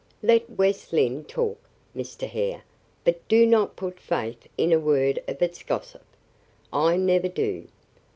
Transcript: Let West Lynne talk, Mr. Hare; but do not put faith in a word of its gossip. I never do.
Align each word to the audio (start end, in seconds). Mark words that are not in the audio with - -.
Let 0.23 0.49
West 0.49 0.93
Lynne 0.93 1.25
talk, 1.25 1.59
Mr. 1.95 2.27
Hare; 2.27 2.63
but 3.03 3.27
do 3.27 3.45
not 3.45 3.75
put 3.75 3.99
faith 3.99 4.47
in 4.57 4.73
a 4.73 4.79
word 4.79 5.21
of 5.27 5.39
its 5.43 5.61
gossip. 5.61 6.01
I 6.73 6.97
never 6.97 7.27
do. 7.27 7.67